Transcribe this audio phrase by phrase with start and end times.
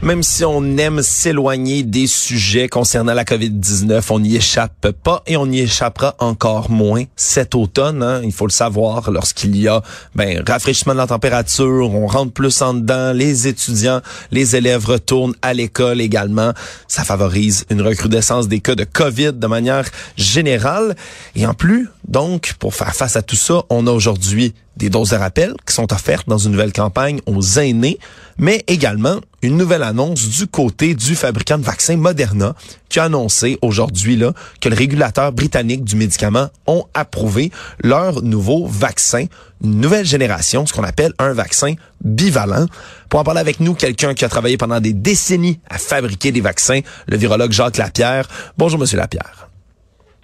[0.00, 5.36] Même si on aime s'éloigner des sujets concernant la COVID-19, on n'y échappe pas et
[5.36, 8.04] on y échappera encore moins cet automne.
[8.04, 9.82] Hein, il faut le savoir, lorsqu'il y a
[10.14, 15.34] ben, rafraîchissement de la température, on rentre plus en dedans, les étudiants, les élèves retournent
[15.42, 16.52] à l'école également.
[16.86, 19.84] Ça favorise une recrudescence des cas de COVID de manière
[20.16, 20.94] générale.
[21.34, 25.10] Et en plus, donc, pour faire face à tout ça, on a aujourd'hui des doses
[25.10, 27.98] de rappel qui sont offertes dans une nouvelle campagne aux aînés,
[28.38, 32.54] mais également une nouvelle annonce du côté du fabricant de vaccins Moderna
[32.88, 37.50] qui a annoncé aujourd'hui là que le régulateur britannique du médicament ont approuvé
[37.82, 39.26] leur nouveau vaccin,
[39.62, 42.66] une nouvelle génération, ce qu'on appelle un vaccin bivalent.
[43.08, 46.40] Pour en parler avec nous, quelqu'un qui a travaillé pendant des décennies à fabriquer des
[46.40, 48.28] vaccins, le virologue Jacques Lapierre.
[48.56, 49.48] Bonjour monsieur Lapierre.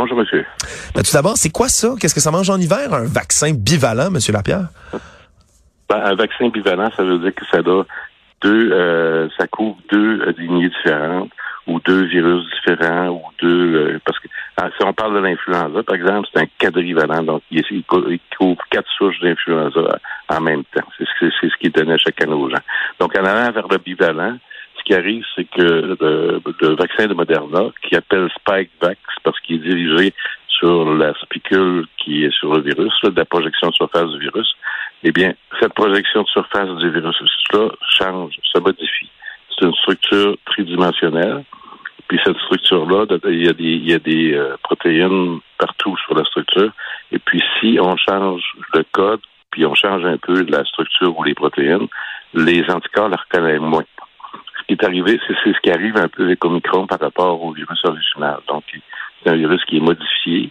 [0.00, 0.46] Bonjour, monsieur.
[0.94, 1.88] Ben, tout d'abord, c'est quoi ça?
[2.00, 4.68] Qu'est-ce que ça mange en hiver, un vaccin bivalent, monsieur Lapierre?
[5.88, 7.84] Ben, un vaccin bivalent, ça veut dire que ça doit
[8.40, 11.32] deux, euh, ça couvre deux euh, lignées différentes
[11.66, 15.82] ou deux virus différents ou deux, euh, parce que ah, si on parle de l'influenza,
[15.82, 20.86] par exemple, c'est un quadrivalent, donc il, couvre quatre souches d'influenza en même temps.
[20.96, 22.62] C'est ce, qui est donné à chacun aux gens.
[23.00, 24.57] Donc, en allant vers le bivalent, ce
[24.88, 30.14] qui arrive, c'est que le, vaccin de Moderna, qui appelle Spikevax, parce qu'il est dirigé
[30.48, 34.50] sur la spicule qui est sur le virus, de la projection de surface du virus,
[35.04, 39.10] eh bien, cette projection de surface du virus-là change, se modifie.
[39.50, 41.44] C'est une structure tridimensionnelle.
[42.08, 46.72] Puis cette structure-là, il y a des, euh, protéines partout sur la structure.
[47.12, 51.22] Et puis si on change le code, puis on change un peu la structure ou
[51.24, 51.88] les protéines,
[52.32, 53.84] les anticorps la reconnaissent moins
[54.68, 57.80] qui est arrivé, c'est ce qui arrive un peu avec Omicron par rapport au virus
[57.84, 58.38] original.
[58.48, 58.64] Donc,
[59.22, 60.50] c'est un virus qui est modifié.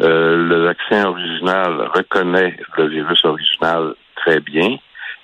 [0.00, 4.76] Euh, le vaccin original reconnaît le virus original très bien.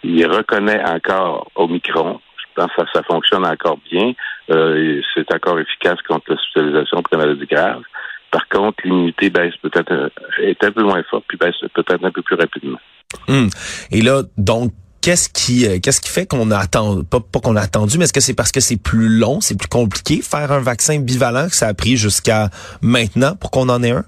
[0.02, 2.20] Il reconnaît encore Omicron.
[2.36, 4.12] Je pense que ça, fonctionne encore bien.
[4.50, 7.82] Euh, c'est encore efficace contre l'hospitalisation pour les maladies graves.
[8.30, 10.08] Par contre, l'immunité baisse peut-être euh,
[10.38, 12.80] est un peu moins forte puis baisse peut-être un peu plus rapidement.
[13.28, 13.48] Hum.
[13.90, 17.56] Et là, donc, qu'est-ce qui euh, qu'est-ce qui fait qu'on a attendu pas, pas qu'on
[17.56, 20.52] a attendu mais est-ce que c'est parce que c'est plus long, c'est plus compliqué faire
[20.52, 22.48] un vaccin bivalent que ça a pris jusqu'à
[22.80, 24.04] maintenant pour qu'on en ait un?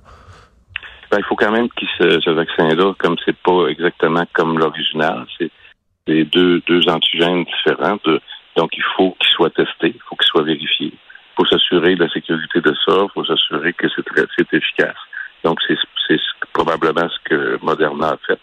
[1.11, 5.51] Ben, il faut quand même que ce, vaccin-là, comme c'est pas exactement comme l'original, c'est
[6.25, 7.99] deux, deux antigènes différents.
[8.57, 10.93] donc, il faut qu'il soit testé, il faut qu'il soit vérifié.
[10.93, 14.97] Il faut s'assurer de la sécurité de ça, il faut s'assurer que c'est efficace.
[15.45, 16.19] Donc, c'est
[16.53, 18.41] probablement ce que Moderna a fait.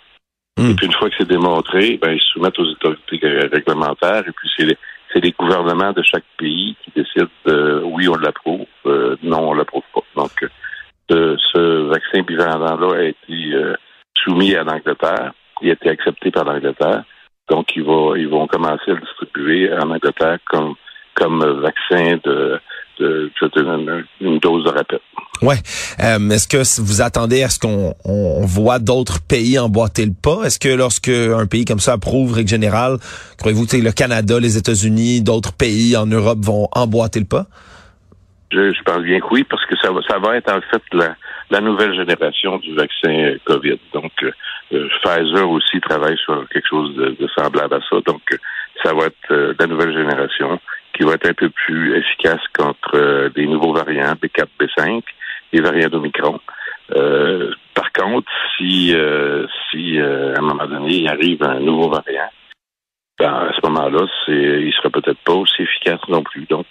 [0.61, 0.75] Et hmm.
[0.75, 3.19] puis une fois que c'est démontré, ben, ils se soumettent aux autorités
[3.51, 4.77] réglementaires et puis c'est les,
[5.15, 9.83] les gouvernements de chaque pays qui décident euh, oui, on l'approuve, euh, non, on l'approuve
[9.93, 10.01] pas.
[10.15, 10.31] Donc,
[11.09, 13.73] ce vaccin bivalent-là a été euh,
[14.15, 15.33] soumis à l'Angleterre.
[15.61, 17.03] Il a été accepté par l'Angleterre.
[17.49, 20.75] Donc, ils vont, ils vont commencer à le distribuer en Angleterre comme,
[21.15, 22.59] comme vaccin de,
[23.01, 23.31] de,
[24.21, 24.99] une dose de rappel.
[25.41, 25.55] Ouais.
[26.03, 30.43] Euh, est-ce que vous attendez à ce qu'on on voit d'autres pays emboîter le pas?
[30.45, 32.97] Est-ce que lorsque un pays comme ça approuve règle générale,
[33.39, 37.45] croyez-vous que le Canada, les États-Unis, d'autres pays en Europe vont emboîter le pas?
[38.51, 40.83] Je, je pense bien que oui, parce que ça va, ça va être en fait
[40.91, 41.15] la,
[41.49, 43.79] la nouvelle génération du vaccin COVID.
[43.93, 47.95] Donc, euh, Pfizer aussi travaille sur quelque chose de, de semblable à ça.
[48.05, 48.21] Donc,
[48.83, 50.59] ça va être euh, la nouvelle génération
[51.01, 55.01] qui va être un peu plus efficace contre des nouveaux variants, B4, B5
[55.51, 56.39] les variants d'Omicron.
[56.95, 61.89] Euh, par contre, si, euh, si euh, à un moment donné, il arrive un nouveau
[61.89, 62.29] variant,
[63.19, 66.45] ben, à ce moment-là, il sera peut-être pas aussi efficace non plus.
[66.45, 66.67] Donc,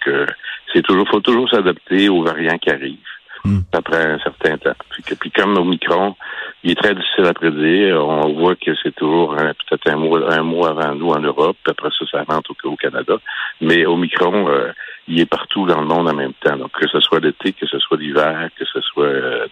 [0.73, 2.97] c'est toujours, faut toujours s'adapter aux variants qui arrivent.
[3.43, 3.61] Hmm.
[3.71, 4.75] après un certain temps.
[4.91, 6.15] Puis, puis comme Omicron,
[6.63, 8.05] il est très difficile à prédire.
[8.05, 11.57] On voit que c'est toujours peut-être un mois, un mois avant nous en Europe.
[11.63, 13.15] Puis après ça, ça rentre au, au Canada.
[13.59, 14.71] Mais Omicron, euh,
[15.07, 16.55] il est partout dans le monde en même temps.
[16.55, 19.47] Donc, que ce soit l'été, que ce soit l'hiver, que ce soit euh,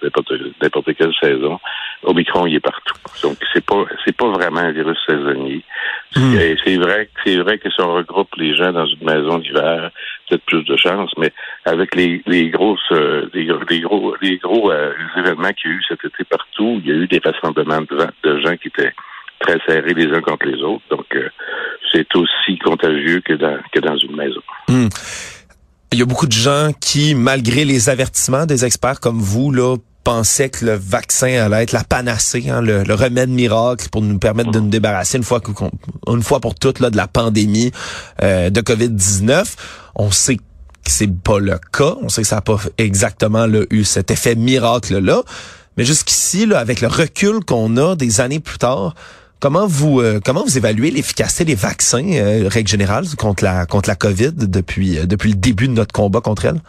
[0.61, 1.59] n'importe quelle saison,
[2.03, 2.95] Omicron, il est partout.
[3.23, 5.63] Donc, c'est pas c'est pas vraiment un virus saisonnier.
[6.15, 6.35] Hmm.
[6.63, 9.91] C'est vrai, c'est vrai que si on regroupe les gens dans une maison d'hiver,
[10.27, 11.33] peut-être plus de chance, mais
[11.65, 13.45] avec les, les grosses euh, les,
[13.81, 16.95] gros les gros euh, événements qu'il y a eu cet été partout, il y a
[16.95, 18.93] eu des rassemblements de, de gens qui étaient
[19.39, 20.83] très serrés les uns contre les autres.
[20.89, 21.05] Donc,
[21.91, 24.41] c'est aussi contagieux que dans que dans une maison.
[24.67, 24.89] Hmm.
[25.91, 29.75] Il y a beaucoup de gens qui, malgré les avertissements des experts comme vous, là,
[30.03, 34.51] pensaient que le vaccin allait être la panacée, hein, le, remède miracle pour nous permettre
[34.51, 35.39] de nous débarrasser une fois,
[36.07, 37.71] une fois pour toutes là, de la pandémie
[38.21, 39.55] euh, de COVID-19.
[39.95, 40.37] On sait
[40.89, 41.95] c'est pas le cas.
[42.01, 45.23] On sait que ça n'a pas exactement eu cet effet miracle-là.
[45.77, 48.95] Mais jusqu'ici, avec le recul qu'on a des années plus tard,
[49.39, 53.89] comment vous euh, comment vous évaluez l'efficacité des vaccins, euh, règle générale, contre la contre
[53.89, 56.61] la COVID depuis euh, depuis le début de notre combat contre elle?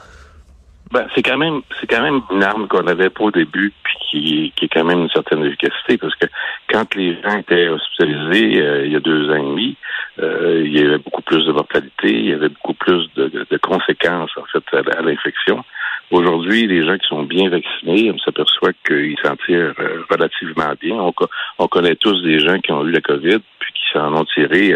[0.93, 3.97] Ben, c'est quand même c'est quand même une arme qu'on avait pas au début puis
[4.11, 6.27] qui, qui est quand même une certaine efficacité parce que
[6.69, 9.77] quand les gens étaient hospitalisés euh, il y a deux ans et demi,
[10.19, 13.57] euh, il y avait beaucoup plus de mortalité, il y avait beaucoup plus de, de,
[13.59, 15.65] conséquences en fait à, l'infection.
[16.11, 20.97] Aujourd'hui, les gens qui sont bien vaccinés, on s'aperçoit qu'ils s'en tirent euh, relativement bien.
[20.97, 21.15] On,
[21.61, 24.75] on, connaît tous des gens qui ont eu la COVID puis qui s'en ont tiré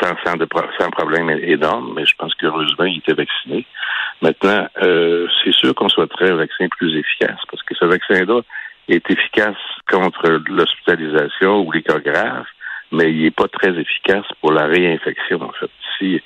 [0.00, 0.48] sans, sans, de,
[0.78, 3.66] sans problème énorme, mais je pense qu'heureusement, ils étaient vaccinés.
[4.22, 8.42] Maintenant, euh, c'est sûr qu'on souhaiterait un vaccin plus efficace parce que ce vaccin-là
[8.88, 9.56] est efficace
[9.90, 12.44] contre l'hospitalisation ou les cas graves,
[12.92, 15.70] mais il n'est pas très efficace pour la réinfection, en fait.
[15.98, 16.20] Si,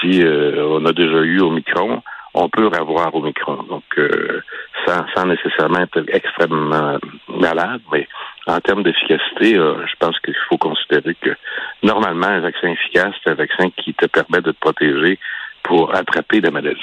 [0.00, 2.02] si euh, on a déjà eu Omicron,
[2.34, 3.64] on peut avoir Omicron.
[3.64, 4.42] Donc, euh,
[4.86, 6.98] sans, sans, nécessairement être extrêmement
[7.28, 8.06] malade, mais
[8.46, 11.34] en termes d'efficacité, je pense qu'il faut considérer que
[11.82, 15.18] normalement, un vaccin efficace, c'est un vaccin qui te permet de te protéger
[15.62, 16.80] pour attraper la maladie.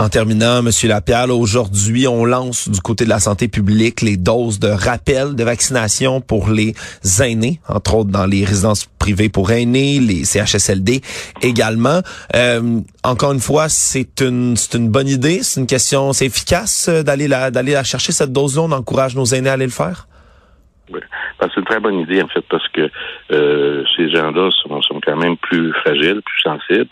[0.00, 4.60] En terminant, Monsieur Lapierre, aujourd'hui, on lance du côté de la santé publique les doses
[4.60, 6.74] de rappel de vaccination pour les
[7.20, 11.00] aînés, entre autres dans les résidences privées pour aînés, les CHSLD
[11.42, 12.02] également.
[12.36, 16.88] Euh, encore une fois, c'est une c'est une bonne idée, c'est une question, c'est efficace
[16.88, 18.62] euh, d'aller la d'aller la chercher cette dose-là?
[18.62, 20.06] On encourage nos aînés à aller le faire?
[20.92, 21.00] Oui.
[21.40, 22.88] Ben, c'est une très bonne idée en fait parce que
[23.32, 26.90] euh, ces gens-là sont, sont quand même plus fragiles, plus sensibles.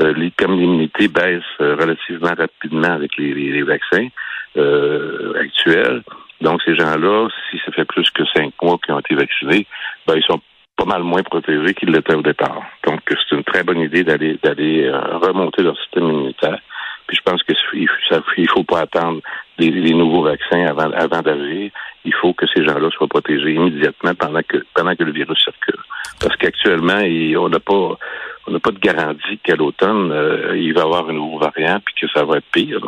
[0.00, 4.08] Euh, l'immunité baisse euh, relativement rapidement avec les, vaccins
[4.56, 6.02] euh, actuels.
[6.40, 9.66] Donc, ces gens-là, si ça fait plus que cinq mois qu'ils ont été vaccinés,
[10.06, 10.40] ben, ils sont
[10.76, 12.62] pas mal moins protégés qu'ils l'étaient au départ.
[12.84, 16.58] Donc, c'est une très bonne idée d'aller d'aller remonter leur système immunitaire.
[17.06, 19.20] Puis je pense qu'il ne faut pas attendre
[19.58, 21.70] des, nouveaux vaccins avant, avant d'agir.
[22.04, 25.80] Il faut que ces gens-là soient protégés immédiatement pendant que pendant que le virus circule.
[26.20, 27.02] Parce qu'actuellement,
[27.38, 27.98] on n'a pas
[28.46, 31.80] on n'a pas de garantie qu'à l'automne, euh, il va y avoir un nouveau variant
[31.84, 32.80] puis que ça va être pire.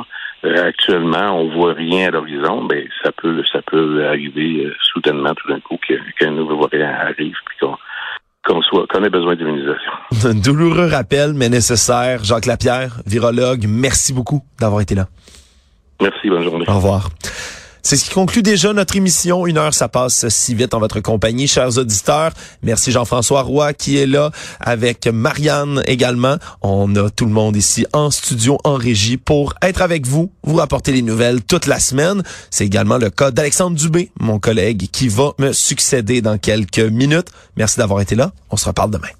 [0.44, 5.34] Euh, actuellement, on voit rien à l'horizon, mais ça peut ça peut arriver euh, soudainement
[5.34, 5.78] tout d'un coup
[6.18, 7.76] qu'un nouveau variant arrive puis qu'on
[8.44, 9.92] qu'on soit qu'on ait besoin d'immunisation.
[10.24, 12.22] Un douloureux rappel, mais nécessaire.
[12.22, 15.06] Jacques Lapierre, virologue, merci beaucoup d'avoir été là.
[16.00, 16.66] Merci, bonne journée.
[16.68, 17.08] Au revoir.
[17.86, 19.46] C'est ce qui conclut déjà notre émission.
[19.46, 22.32] Une heure, ça passe si vite en votre compagnie, chers auditeurs.
[22.64, 26.34] Merci Jean-François Roy qui est là avec Marianne également.
[26.62, 30.56] On a tout le monde ici en studio, en régie pour être avec vous, vous
[30.56, 32.24] rapporter les nouvelles toute la semaine.
[32.50, 37.28] C'est également le cas d'Alexandre Dubé, mon collègue, qui va me succéder dans quelques minutes.
[37.56, 38.32] Merci d'avoir été là.
[38.50, 39.15] On se reparle demain.